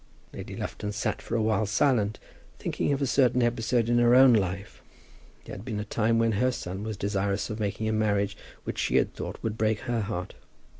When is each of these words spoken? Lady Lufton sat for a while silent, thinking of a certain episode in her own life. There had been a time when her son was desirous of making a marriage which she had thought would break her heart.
Lady 0.33 0.55
Lufton 0.55 0.91
sat 0.91 1.21
for 1.21 1.35
a 1.35 1.41
while 1.43 1.67
silent, 1.67 2.17
thinking 2.57 2.91
of 2.91 3.03
a 3.03 3.05
certain 3.05 3.43
episode 3.43 3.87
in 3.87 3.99
her 3.99 4.15
own 4.15 4.33
life. 4.33 4.81
There 5.45 5.53
had 5.53 5.63
been 5.63 5.79
a 5.79 5.85
time 5.85 6.17
when 6.17 6.31
her 6.31 6.51
son 6.51 6.81
was 6.81 6.97
desirous 6.97 7.51
of 7.51 7.59
making 7.59 7.87
a 7.87 7.93
marriage 7.93 8.35
which 8.63 8.79
she 8.79 8.95
had 8.95 9.13
thought 9.13 9.37
would 9.43 9.59
break 9.59 9.81
her 9.81 10.01
heart. 10.01 10.33